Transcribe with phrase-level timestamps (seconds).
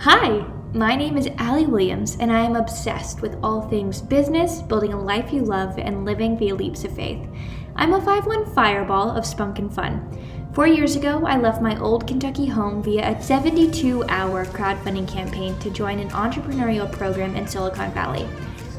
[0.00, 0.44] Hi,
[0.74, 5.02] my name is Allee Williams, and I am obsessed with all things business, building a
[5.02, 7.26] life you love, and living via leaps of faith.
[7.76, 10.06] I'm a 5'1 fireball of spunk and fun.
[10.52, 15.58] Four years ago, I left my old Kentucky home via a 72 hour crowdfunding campaign
[15.60, 18.28] to join an entrepreneurial program in Silicon Valley.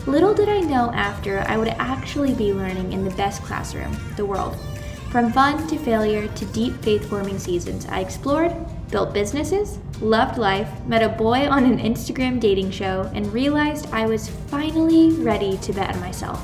[0.06, 4.26] Little did I know after I would actually be learning in the best classroom, the
[4.26, 4.56] world.
[5.10, 8.54] From fun to failure to deep faith forming seasons, I explored,
[8.92, 14.06] built businesses, loved life, met a boy on an Instagram dating show, and realized I
[14.06, 16.42] was finally ready to bet on myself.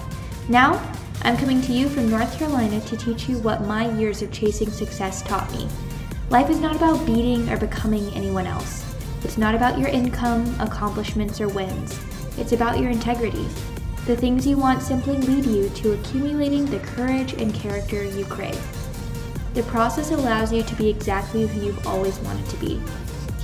[0.49, 0.81] Now,
[1.21, 4.69] I'm coming to you from North Carolina to teach you what my years of chasing
[4.69, 5.67] success taught me.
[6.29, 8.83] Life is not about beating or becoming anyone else.
[9.23, 11.99] It's not about your income, accomplishments, or wins.
[12.37, 13.47] It's about your integrity.
[14.05, 18.61] The things you want simply lead you to accumulating the courage and character you crave.
[19.53, 22.81] The process allows you to be exactly who you've always wanted to be.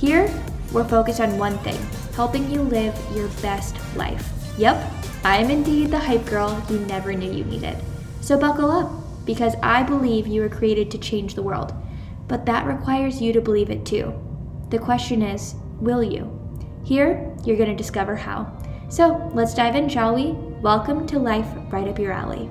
[0.00, 0.32] Here,
[0.72, 1.76] we're focused on one thing
[2.14, 4.32] helping you live your best life.
[4.56, 4.90] Yep,
[5.24, 7.76] I am indeed the hype girl you never knew you needed.
[8.22, 8.90] So buckle up,
[9.26, 11.74] because I believe you were created to change the world.
[12.28, 14.14] But that requires you to believe it too.
[14.70, 16.32] The question is, will you?
[16.82, 18.50] Here, you're going to discover how.
[18.88, 20.32] So let's dive in, shall we?
[20.62, 22.48] Welcome to Life Right Up Your Allee.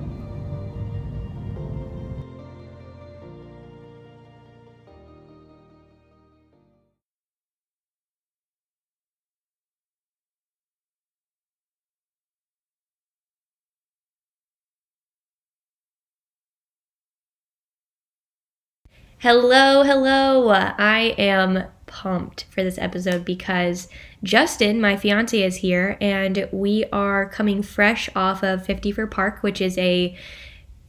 [19.22, 20.48] Hello, hello.
[20.48, 23.86] I am pumped for this episode because
[24.22, 29.42] Justin, my fiance, is here and we are coming fresh off of 50 for Park,
[29.42, 30.16] which is a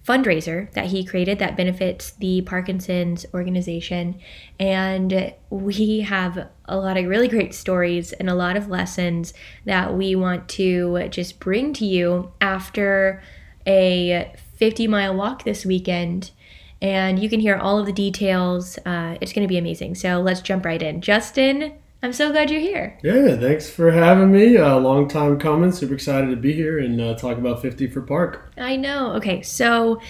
[0.08, 4.18] fundraiser that he created that benefits the Parkinson's organization.
[4.58, 9.34] And we have a lot of really great stories and a lot of lessons
[9.66, 13.22] that we want to just bring to you after
[13.68, 16.32] a 50 mile walk this weekend
[16.82, 18.78] and you can hear all of the details.
[18.86, 19.96] Uh, it's going to be amazing.
[19.96, 21.02] So let's jump right in.
[21.02, 22.98] Justin, I'm so glad you're here.
[23.04, 24.56] Yeah, thanks for having me.
[24.56, 25.72] A uh, long time coming.
[25.72, 28.52] Super excited to be here and uh, talk about 50 for Park.
[28.58, 29.14] I know.
[29.14, 30.02] Okay, so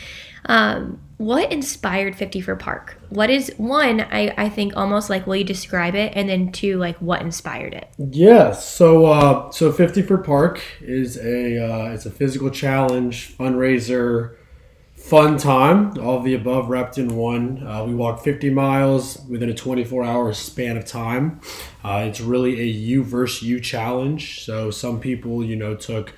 [0.46, 2.98] um, what inspired 50 for Park?
[3.10, 4.02] What is one?
[4.02, 7.74] I, I think almost like will you describe it, and then two, like what inspired
[7.74, 7.90] it?
[7.98, 8.54] Yeah.
[8.54, 14.38] So uh, so 50 for Park is a uh, it's a physical challenge fundraiser
[15.01, 15.97] fun time.
[16.00, 17.66] All of the above wrapped in one.
[17.66, 21.41] Uh, we walked 50 miles within a 24 hour span of time.
[21.84, 24.45] Uh, it's really a you versus you challenge.
[24.45, 26.13] So some people, you know, took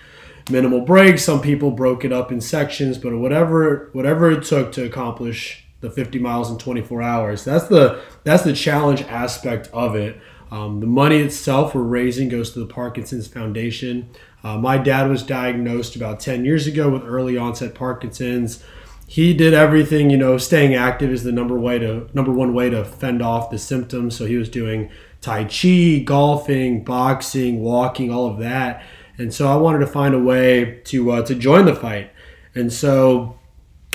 [0.50, 1.24] minimal breaks.
[1.24, 5.90] Some people broke it up in sections, but whatever whatever it took to accomplish the
[5.90, 7.44] 50 miles in 24 hours.
[7.44, 10.20] That's the that's the challenge aspect of it.
[10.54, 14.12] Um, the money itself we're raising goes to the Parkinson's Foundation.
[14.44, 18.64] Uh, my dad was diagnosed about 10 years ago with early onset Parkinson's.
[19.08, 22.70] He did everything you know staying active is the number way to number one way
[22.70, 24.16] to fend off the symptoms.
[24.16, 28.84] So he was doing tai chi golfing boxing walking all of that.
[29.18, 32.12] And so i wanted to find a way to uh, to join the fight.
[32.54, 33.40] And so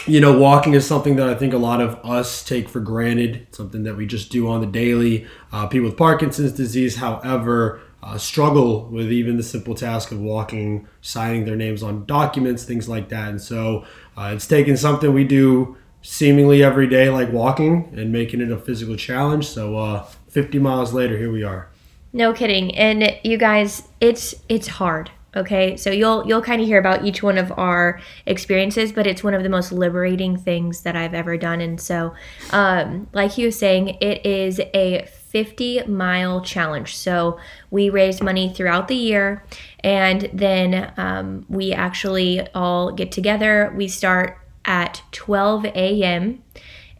[0.07, 3.47] you know walking is something that i think a lot of us take for granted
[3.51, 8.17] something that we just do on the daily uh, people with parkinson's disease however uh,
[8.17, 13.09] struggle with even the simple task of walking, signing their names on documents, things like
[13.09, 13.29] that.
[13.29, 13.85] And so
[14.17, 18.59] uh, it's taken something we do seemingly every day, like walking, and making it a
[18.59, 19.47] physical challenge.
[19.47, 21.69] So uh, 50 miles later, here we are.
[22.13, 22.75] No kidding.
[22.77, 25.11] And you guys, it's it's hard.
[25.37, 29.22] Okay, so you'll you'll kind of hear about each one of our experiences, but it's
[29.22, 31.61] one of the most liberating things that I've ever done.
[31.61, 32.15] And so,
[32.50, 36.97] um, like he was saying, it is a 50 mile challenge.
[36.97, 37.38] So
[37.71, 39.44] we raise money throughout the year,
[39.81, 43.72] and then um, we actually all get together.
[43.77, 46.43] We start at 12 a.m.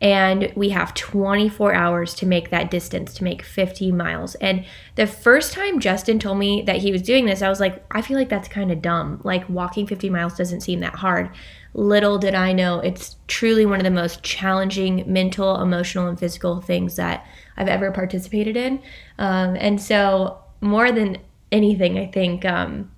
[0.01, 4.37] And we have 24 hours to make that distance, to make 50 miles.
[4.37, 4.65] And
[4.95, 8.03] the first time Justin told me that he was doing this, I was like, I
[8.03, 9.21] feel like that's kind of dumb.
[9.25, 11.31] Like walking 50 miles doesn't seem that hard.
[11.75, 16.61] Little did I know, it's truly one of the most challenging mental, emotional, and physical
[16.61, 18.81] things that I've ever participated in.
[19.19, 21.19] Um, and so, more than
[21.53, 22.91] anything, I think um,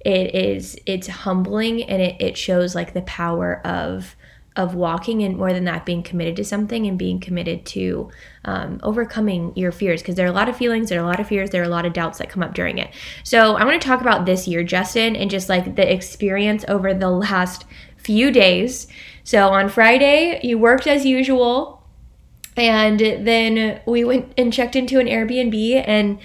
[0.00, 4.16] it is it's humbling and it, it shows like the power of
[4.60, 8.10] of walking and more than that being committed to something and being committed to
[8.44, 10.02] um, overcoming your fears.
[10.02, 11.66] Because there are a lot of feelings there are a lot of fears there are
[11.66, 12.90] a lot of doubts that come up during it.
[13.24, 16.92] So i want to talk about this year justin and just like the experience over
[16.92, 17.64] the last
[17.96, 18.86] few days.
[19.24, 21.80] So on friday you worked as usual
[22.56, 26.18] and then we went and checked into an Airbnb and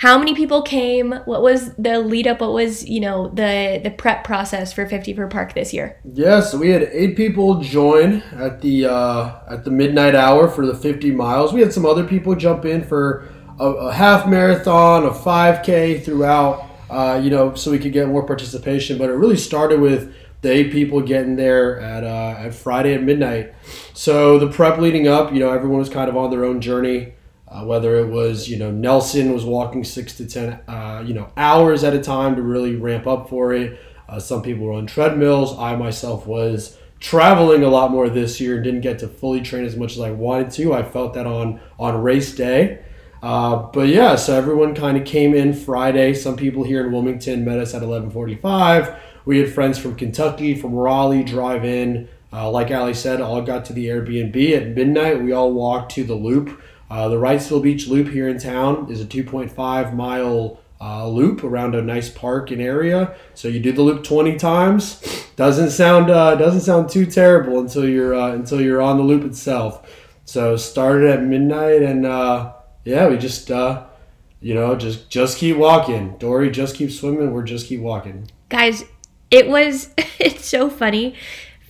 [0.00, 1.12] how many people came?
[1.26, 2.40] What was the lead up?
[2.40, 6.00] What was you know the the prep process for 50 for Park this year?
[6.04, 10.64] Yeah, so we had eight people join at the uh, at the midnight hour for
[10.64, 11.52] the 50 miles.
[11.52, 16.64] We had some other people jump in for a, a half marathon, a 5K throughout.
[16.88, 18.96] Uh, you know, so we could get more participation.
[18.96, 23.02] But it really started with the eight people getting there at uh, at Friday at
[23.02, 23.52] midnight.
[23.92, 27.12] So the prep leading up, you know, everyone was kind of on their own journey.
[27.50, 31.32] Uh, whether it was, you know, Nelson was walking six to ten, uh, you know,
[31.36, 33.80] hours at a time to really ramp up for it.
[34.08, 35.58] Uh, some people were on treadmills.
[35.58, 39.64] I myself was traveling a lot more this year and didn't get to fully train
[39.64, 40.74] as much as I wanted to.
[40.74, 42.84] I felt that on on race day.
[43.22, 46.14] Uh, but yeah, so everyone kind of came in Friday.
[46.14, 48.96] Some people here in Wilmington met us at 11:45.
[49.24, 52.08] We had friends from Kentucky, from Raleigh, drive in.
[52.32, 55.22] Uh, like Allee said, all got to the Airbnb at midnight.
[55.22, 56.60] We all walked to the Loop.
[56.90, 61.74] Uh, the Wrightsville Beach Loop here in town is a 2.5 mile uh, loop around
[61.74, 63.14] a nice park and area.
[63.34, 65.00] So you do the loop 20 times.
[65.36, 69.24] Doesn't sound uh, doesn't sound too terrible until you're uh, until you're on the loop
[69.24, 69.88] itself.
[70.24, 72.54] So started at midnight and uh,
[72.84, 76.16] yeah, we just you know just just keep walking.
[76.18, 77.32] Dory just keep swimming.
[77.32, 78.30] We're just keep walking.
[78.48, 78.84] Guys,
[79.30, 81.14] it was it's so funny.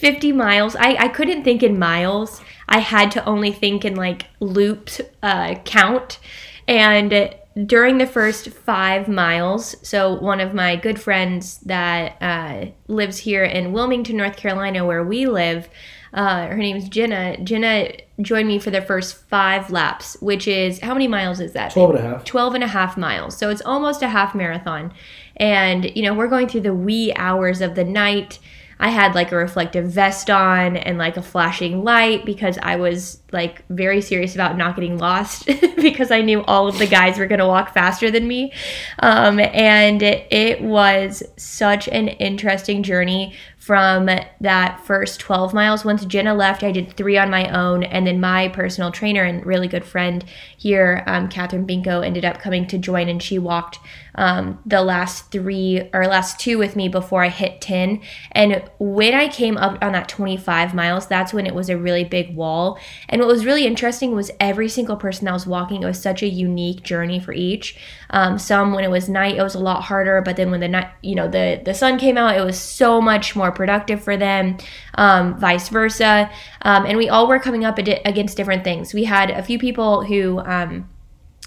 [0.00, 0.74] 50 miles.
[0.76, 2.40] I, I couldn't think in miles.
[2.68, 6.18] I had to only think in like loops uh, count.
[6.66, 7.34] And
[7.66, 13.44] during the first five miles, so one of my good friends that uh, lives here
[13.44, 15.68] in Wilmington, North Carolina, where we live,
[16.14, 17.36] uh, her name is Jenna.
[17.42, 17.92] Jenna
[18.22, 21.72] joined me for the first five laps, which is how many miles is that?
[21.72, 22.24] 12 and a half.
[22.24, 23.36] 12 and a half miles.
[23.36, 24.92] So it's almost a half marathon.
[25.36, 28.38] And, you know, we're going through the wee hours of the night.
[28.80, 33.20] I had like a reflective vest on and like a flashing light because I was
[33.30, 35.46] like very serious about not getting lost
[35.76, 38.52] because I knew all of the guys were going to walk faster than me.
[39.00, 44.06] Um, and it, was such an interesting journey from
[44.40, 45.84] that first 12 miles.
[45.84, 47.82] Once Jenna left, I did three on my own.
[47.82, 50.24] And then my personal trainer and really good friend
[50.56, 53.78] here, um, Catherine Binko, ended up coming to join and she walked
[54.14, 58.00] um, the last three or last two with me before I hit 10.
[58.32, 62.04] And when I came up on that 25 miles, that's when it was a really
[62.04, 62.78] big wall.
[63.08, 66.22] And what was really interesting was every single person that was walking, it was such
[66.22, 67.76] a unique journey for each.
[68.10, 70.68] Um, some when it was night, it was a lot harder, but then when the
[70.68, 74.16] night, you know, the the sun came out, it was so much more productive for
[74.16, 74.58] them.
[74.94, 76.30] Um, vice versa,
[76.62, 78.92] um, and we all were coming up against different things.
[78.92, 80.88] We had a few people who, um,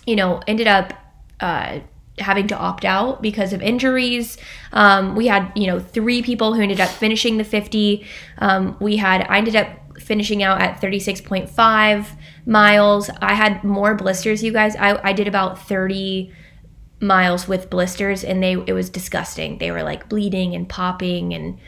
[0.06, 0.94] you know, ended up.
[1.40, 1.80] Uh,
[2.20, 4.38] having to opt out because of injuries.
[4.72, 8.06] Um, we had, you know, three people who ended up finishing the 50.
[8.38, 9.68] Um, we had, I ended up
[10.00, 12.08] finishing out at 36.5
[12.46, 13.10] miles.
[13.22, 14.76] I had more blisters, you guys.
[14.76, 16.32] I, I did about 30
[17.00, 19.58] miles with blisters and they it was disgusting.
[19.58, 21.60] They were like bleeding and popping and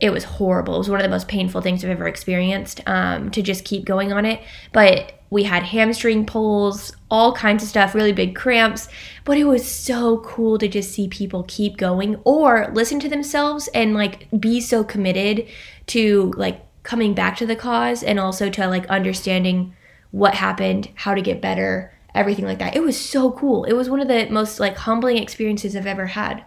[0.00, 0.76] it was horrible.
[0.76, 3.84] It was one of the most painful things I've ever experienced um, to just keep
[3.84, 4.40] going on it.
[4.72, 8.88] But we had hamstring pulls, all kinds of stuff, really big cramps.
[9.24, 13.68] But it was so cool to just see people keep going or listen to themselves
[13.68, 15.46] and like be so committed
[15.88, 19.74] to like coming back to the cause and also to like understanding
[20.10, 22.74] what happened, how to get better, everything like that.
[22.74, 23.64] It was so cool.
[23.64, 26.44] It was one of the most like humbling experiences I've ever had.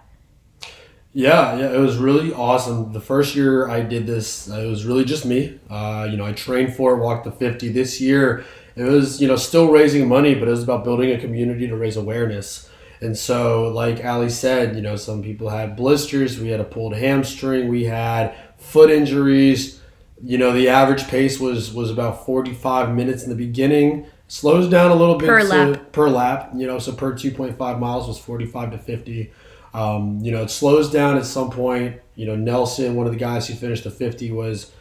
[1.14, 2.94] Yeah, yeah, it was really awesome.
[2.94, 5.60] The first year I did this, it was really just me.
[5.70, 7.70] Uh, you know, I trained for it, walked the 50.
[7.70, 11.18] This year, it was, you know, still raising money, but it was about building a
[11.20, 12.70] community to raise awareness.
[13.02, 16.96] And so, like Allee said, you know, some people had blisters, we had a pulled
[16.96, 19.80] hamstring, we had foot injuries.
[20.24, 24.06] You know, the average pace was was about 45 minutes in the beginning.
[24.28, 25.92] Slows down a little bit Per to- lap.
[25.92, 29.32] per lap, you know, so per 2.5 miles was 45 to 50.
[29.74, 32.00] Um, you know, it slows down at some point.
[32.16, 34.72] You know, Nelson, one of the guys who finished the 50, was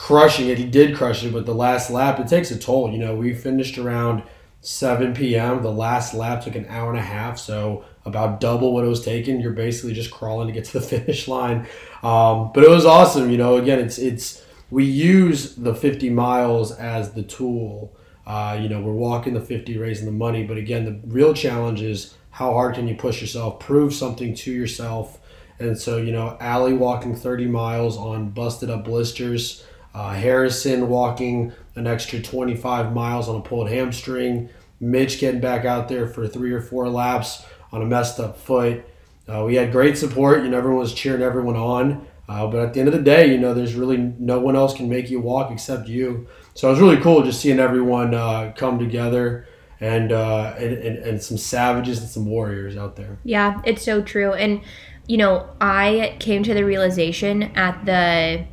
[0.00, 0.56] crushing it.
[0.56, 2.90] He did crush it, but the last lap, it takes a toll.
[2.90, 4.22] You know, we finished around
[4.62, 5.62] 7 p.m.
[5.62, 9.04] The last lap took an hour and a half, so about double what it was
[9.04, 9.42] taking.
[9.42, 11.66] You're basically just crawling to get to the finish line.
[12.02, 13.30] Um, but it was awesome.
[13.30, 17.94] You know, again, it's it's we use the 50 miles as the tool.
[18.26, 20.44] Uh, you know, we're walking the 50, raising the money.
[20.44, 24.50] But again, the real challenge is how hard can you push yourself, prove something to
[24.50, 25.18] yourself.
[25.58, 29.62] And so, you know, Allee walking 30 miles on busted up blisters,
[29.94, 34.48] uh, Harrison walking an extra 25 miles on a pulled hamstring,
[34.80, 38.84] Mitch getting back out there for three or four laps on a messed up foot.
[39.28, 40.42] Uh, we had great support.
[40.42, 42.06] You know, everyone was cheering everyone on.
[42.28, 44.74] Uh, but at the end of the day, you know, there's really no one else
[44.74, 46.28] can make you walk except you.
[46.54, 49.46] So it was really cool just seeing everyone uh, come together
[49.80, 53.18] and, uh, and, and and some savages and some warriors out there.
[53.24, 54.32] Yeah, it's so true.
[54.32, 54.60] And
[55.06, 58.44] you know, I came to the realization at the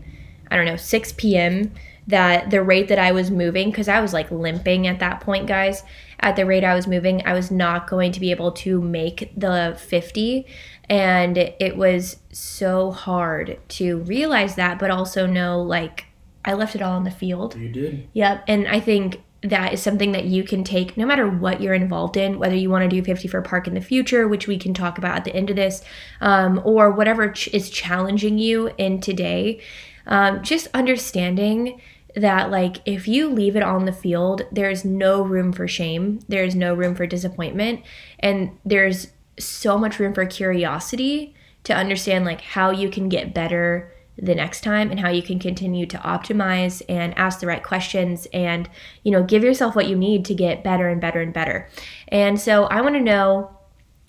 [0.50, 1.72] I don't know 6 p.m.
[2.08, 5.48] that the rate that I was moving because I was like limping at that point,
[5.48, 5.84] guys.
[6.20, 9.32] At the rate I was moving, I was not going to be able to make
[9.38, 10.46] the 50
[10.90, 16.06] and it was so hard to realize that but also know like
[16.46, 17.56] I left it all on the field.
[17.56, 18.08] You did.
[18.14, 18.46] Yep.
[18.48, 22.18] And I think that is something that you can take no matter what you're involved
[22.18, 24.74] in, whether you want to do 50 for park in the future, which we can
[24.74, 25.84] talk about at the end of this,
[26.22, 29.62] um, or whatever ch- is challenging you in today.
[30.08, 31.82] Um, just understanding
[32.16, 36.56] that, like, if you leave it on the field, there's no room for shame, there's
[36.56, 37.82] no room for disappointment,
[38.20, 43.92] and there's so much room for curiosity to understand, like, how you can get better
[44.20, 48.28] the next time and how you can continue to optimize and ask the right questions
[48.34, 48.68] and
[49.04, 51.70] you know give yourself what you need to get better and better and better.
[52.08, 53.57] And so i want to know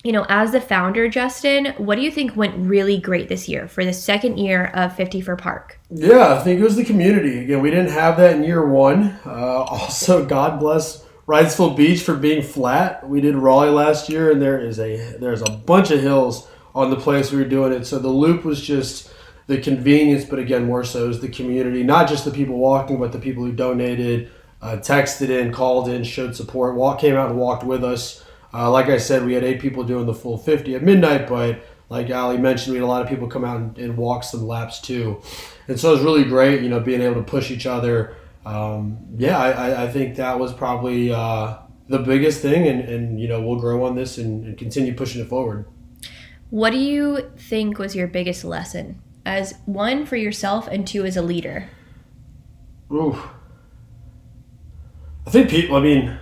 [0.03, 3.67] you know as the founder justin what do you think went really great this year
[3.67, 7.39] for the second year of 50 for park yeah i think it was the community
[7.39, 9.29] again we didn't have that in year one uh,
[9.69, 13.07] also god bless Wrightsville Beach for being flat.
[13.07, 16.89] We did Raleigh last year, and there is a there's a bunch of hills on
[16.89, 17.85] the place we were doing it.
[17.85, 19.11] So the loop was just
[19.45, 23.11] the convenience, but again, more so is the community, not just the people walking, but
[23.11, 27.39] the people who donated, uh, texted in, called in, showed support, walk, came out and
[27.39, 28.23] walked with us.
[28.53, 31.61] Uh, like I said, we had eight people doing the full 50 at midnight, but
[31.89, 34.45] like Allee mentioned, we had a lot of people come out and, and walk some
[34.45, 35.21] laps too.
[35.67, 38.15] And so it was really great, you know, being able to push each other.
[38.45, 43.27] Um, yeah, I, I think that was probably uh, the biggest thing, and, and, you
[43.27, 45.65] know, we'll grow on this and, and continue pushing it forward.
[46.49, 51.15] What do you think was your biggest lesson as one for yourself and two as
[51.17, 51.69] a leader?
[52.91, 53.15] Ooh.
[55.27, 56.19] I think people, I mean,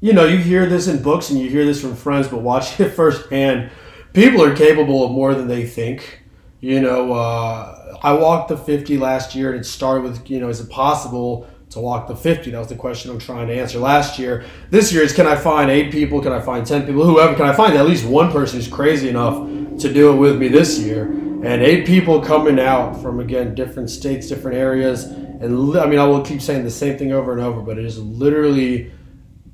[0.00, 2.86] you know, you hear this in books and you hear this from friends, but watching
[2.86, 3.70] it firsthand,
[4.12, 6.22] people are capable of more than they think.
[6.60, 10.48] You know, uh, I walked the 50 last year and it started with, you know,
[10.48, 12.50] is it possible to walk the 50?
[12.50, 14.44] That was the question I'm trying to answer last year.
[14.70, 16.22] This year is can I find eight people?
[16.22, 17.04] Can I find 10 people?
[17.04, 19.36] Whoever, can I find at least one person who's crazy enough
[19.80, 21.20] to do it with me this year?
[21.44, 26.06] and eight people coming out from again different states, different areas, and I mean I
[26.06, 28.90] will keep saying the same thing over and over, but it is literally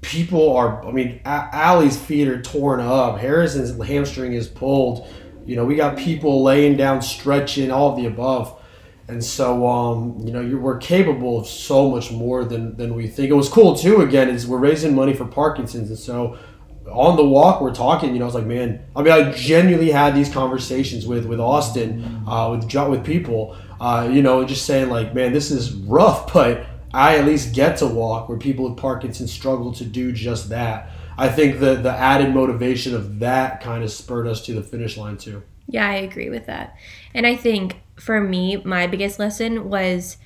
[0.00, 0.85] people are.
[0.87, 5.09] I mean, Allee's feet are torn up, Harrison's hamstring is pulled.
[5.47, 8.57] You know, we got people laying down, stretching, all of the above.
[9.09, 13.09] And so, um, you know, you're, we're capable of so much more than, than we
[13.09, 13.30] think.
[13.30, 14.02] It was cool too.
[14.02, 16.38] Again, is we're raising money for Parkinson's, and so
[16.90, 19.90] on the walk we're talking you know i was like man i mean i genuinely
[19.92, 24.88] had these conversations with with austin uh, with with people uh, you know just saying
[24.88, 28.79] like man this is rough but i at least get to walk where people with
[28.79, 30.91] parkinson's struggle to do just that.
[31.19, 34.97] I think the the added motivation of that kind of spurred us to the finish
[34.97, 35.43] line too.
[35.69, 36.77] Yeah i agree with that.
[37.15, 40.17] And i think for me my biggest lesson was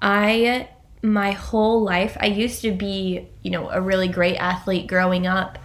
[0.00, 0.68] i
[1.02, 5.58] my whole life i used to be you know a really great athlete growing up.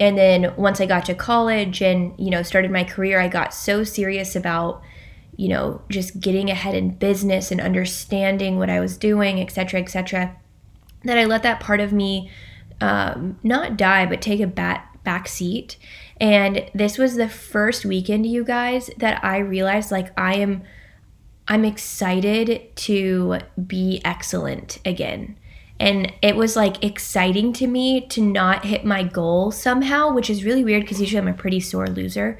[0.00, 3.52] And then once I got to college and, you know, started my career, I got
[3.52, 4.82] so serious about,
[5.40, 9.80] you know, just getting ahead in business and understanding what I was doing, et cetera,
[9.80, 10.36] et cetera,
[11.04, 12.30] that I let that part of me
[12.82, 15.78] um, not die, but take a back, back seat.
[16.20, 20.62] And this was the first weekend, you guys, that I realized like I am.
[21.48, 25.38] I'm excited to be excellent again.
[25.80, 30.44] And it was like exciting to me to not hit my goal somehow, which is
[30.44, 32.38] really weird because usually I'm a pretty sore loser.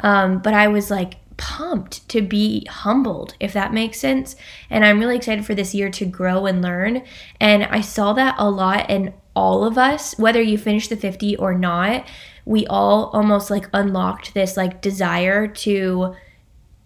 [0.00, 4.36] Um, but I was like pumped to be humbled, if that makes sense.
[4.68, 7.02] And I'm really excited for this year to grow and learn.
[7.40, 11.36] And I saw that a lot in all of us, whether you finish the 50
[11.36, 12.06] or not,
[12.44, 16.14] we all almost like unlocked this like desire to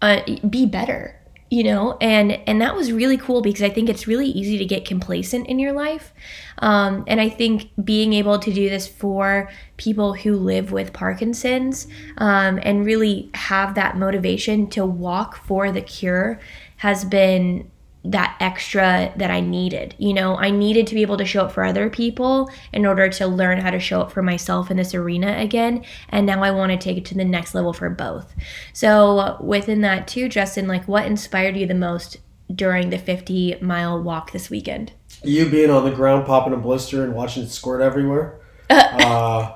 [0.01, 1.19] uh, be better
[1.53, 4.65] you know and and that was really cool because i think it's really easy to
[4.65, 6.11] get complacent in your life.
[6.57, 11.85] Um, and i think being able to do this for people who live with parkinson's
[12.17, 16.39] um, and really have that motivation to walk for the cure
[16.77, 17.69] has been
[18.05, 19.95] that extra that I needed.
[19.97, 23.07] You know, I needed to be able to show up for other people in order
[23.09, 25.85] to learn how to show up for myself in this arena again.
[26.09, 28.33] And now I want to take it to the next level for both.
[28.73, 32.17] So, within that, too, Justin, like what inspired you the most
[32.53, 34.91] during the 50 mile walk this weekend?
[35.23, 38.41] You being on the ground, popping a blister, and watching it squirt everywhere.
[38.69, 39.51] uh,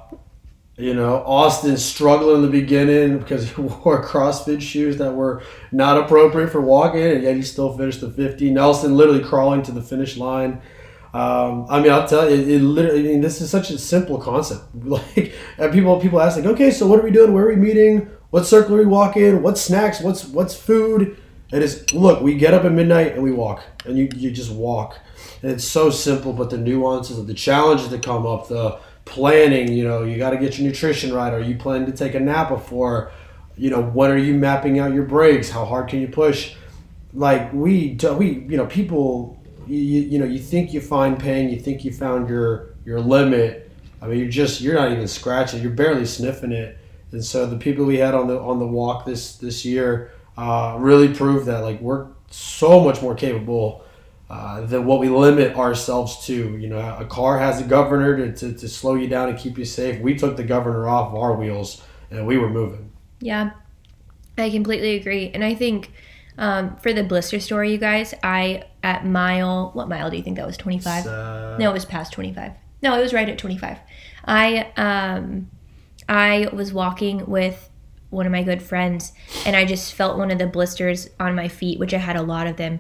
[0.78, 5.42] you know, Austin struggled in the beginning because he wore CrossFit shoes that were
[5.72, 8.52] not appropriate for walking, and yet he still finished the 50.
[8.52, 10.62] Nelson literally crawling to the finish line.
[11.14, 13.00] Um, I mean, I'll tell you, it, literally.
[13.00, 14.64] I mean, this is such a simple concept.
[14.88, 17.34] Like, and people people ask, like, okay, so what are we doing?
[17.34, 18.10] Where are we meeting?
[18.30, 19.42] What circle are we walking?
[19.42, 20.00] What snacks?
[20.00, 21.18] What's what's food?
[21.52, 24.52] It is look, we get up at midnight and we walk, and you you just
[24.52, 25.00] walk.
[25.42, 29.72] And it's so simple, but the nuances of the challenges that come up, the planning.
[29.72, 31.34] You know, you got to get your nutrition right.
[31.34, 33.12] Are you planning to take a nap before?
[33.56, 35.50] You know, when are you mapping out your breaks?
[35.50, 36.56] How hard can you push?
[37.14, 39.38] Like we we you know people
[39.68, 43.70] you, you know you think you find pain you think you found your your limit
[44.02, 46.78] i mean you're just you're not even scratching you're barely sniffing it
[47.12, 50.78] and so the people we had on the on the walk this this year uh,
[50.80, 53.84] really proved that like we're so much more capable
[54.30, 58.34] uh, than what we limit ourselves to you know a car has a governor to,
[58.34, 61.34] to, to slow you down and keep you safe we took the governor off our
[61.34, 63.52] wheels and we were moving yeah
[64.38, 65.92] i completely agree and i think
[66.38, 70.38] um, for the blister story, you guys, I at mile, what mile do you think
[70.38, 70.58] that was?
[70.58, 71.08] 25?
[71.08, 72.52] Uh, no, it was past 25.
[72.84, 73.80] No, it was right at 25.
[74.26, 75.50] I um,
[76.08, 77.70] I was walking with
[78.10, 79.14] one of my good friends,
[79.46, 82.22] and I just felt one of the blisters on my feet, which I had a
[82.22, 82.80] lot of them,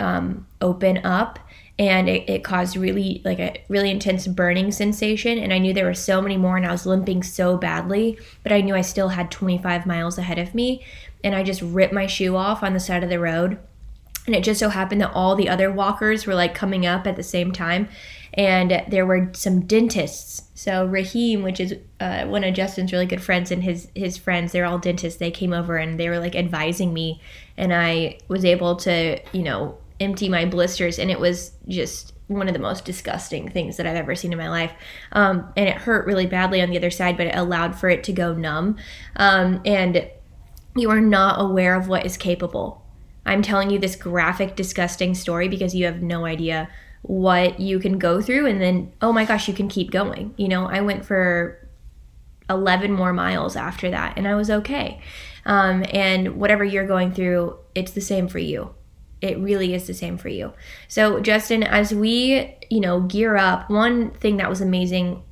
[0.00, 1.38] um, open up,
[1.78, 5.38] and it, it caused really like a really intense burning sensation.
[5.38, 8.52] And I knew there were so many more, and I was limping so badly, but
[8.52, 10.84] I knew I still had 25 miles ahead of me
[11.24, 13.58] and I just ripped my shoe off on the side of the road.
[14.26, 17.16] And it just so happened that all the other walkers were like coming up at
[17.16, 17.88] the same time.
[18.34, 20.42] And there were some dentists.
[20.54, 24.52] So Raheem, which is uh, one of Justin's really good friends, and his his friends,
[24.52, 25.18] they're all dentists.
[25.18, 27.22] They came over and they were like advising me,
[27.56, 32.46] and I was able to, you know, empty my blisters, and it was just one
[32.46, 34.72] of the most disgusting things that I've ever seen in my life.
[35.12, 38.04] Um, and it hurt really badly on the other side, but it allowed for it
[38.04, 38.76] to go numb.
[39.16, 40.08] Um, and
[40.76, 42.84] you are not aware of what is capable.
[43.24, 46.68] I'm telling you this graphic, disgusting story because you have no idea
[47.02, 48.46] what you can go through.
[48.46, 50.34] And then, oh my gosh, you can keep going.
[50.36, 51.66] You know, I went for
[52.50, 55.00] 11 more miles after that and I was okay.
[55.44, 58.74] Um, and whatever you're going through, it's the same for you.
[59.20, 60.52] It really is the same for you.
[60.86, 65.22] So, Justin, as we, you know, gear up, one thing that was amazing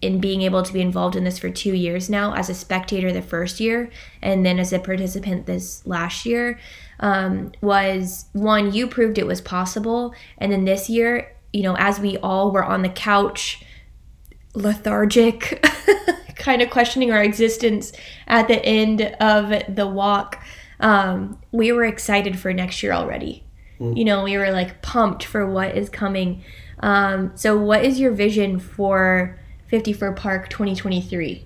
[0.00, 3.12] in being able to be involved in this for two years now as a spectator
[3.12, 3.90] the first year
[4.22, 6.58] and then as a participant this last year
[7.00, 11.98] um, was one you proved it was possible and then this year you know as
[11.98, 13.64] we all were on the couch
[14.54, 15.66] lethargic
[16.36, 17.92] kind of questioning our existence
[18.28, 20.42] at the end of the walk
[20.80, 23.44] um, we were excited for next year already
[23.80, 23.96] mm.
[23.96, 26.42] you know we were like pumped for what is coming
[26.80, 29.38] um, so what is your vision for
[29.68, 31.44] 50 for Park 2023?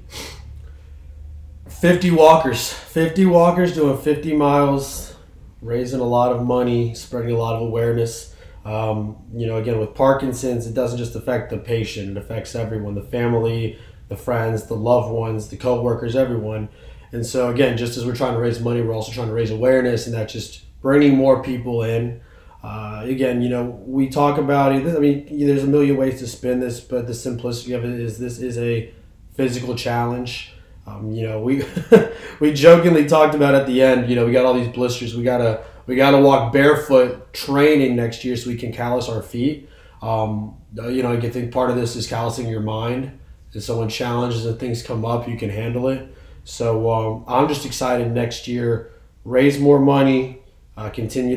[1.68, 2.72] 50 walkers.
[2.72, 5.16] 50 walkers doing 50 miles,
[5.60, 8.34] raising a lot of money, spreading a lot of awareness.
[8.64, 12.94] Um, you know, again, with Parkinson's, it doesn't just affect the patient, it affects everyone
[12.94, 13.76] the family,
[14.08, 16.68] the friends, the loved ones, the co workers, everyone.
[17.12, 19.50] And so, again, just as we're trying to raise money, we're also trying to raise
[19.50, 22.20] awareness, and that's just bringing more people in.
[22.62, 24.86] Uh, again, you know, we talk about it.
[24.86, 28.18] I mean, there's a million ways to spin this, but the simplicity of it is
[28.18, 28.92] this is a
[29.34, 30.54] physical challenge.
[30.86, 31.64] Um, you know, we
[32.40, 34.08] we jokingly talked about at the end.
[34.08, 35.16] You know, we got all these blisters.
[35.16, 39.68] We gotta we gotta walk barefoot training next year so we can callus our feet.
[40.00, 43.18] Um, uh, you know, I think part of this is callousing your mind.
[43.52, 46.12] And so when challenges and things come up, you can handle it.
[46.44, 48.90] So um, I'm just excited next year,
[49.24, 50.42] raise more money,
[50.76, 51.30] uh, continue